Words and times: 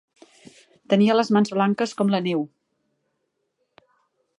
Tenia 0.93 1.17
les 1.19 1.29
mans 1.37 1.53
blanques 1.59 1.95
com 2.01 2.15
la 2.15 2.25
neu. 2.31 2.45